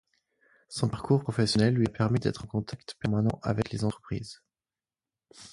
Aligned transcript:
Son 0.67 0.89
parcours 0.89 1.21
professionnel 1.21 1.75
lui 1.75 1.85
a 1.85 1.91
permis 1.91 2.19
d’être 2.19 2.45
en 2.45 2.47
contact 2.47 2.95
permanent 2.99 3.39
avec 3.43 3.69
les 3.69 3.83
entreprises. 3.83 4.41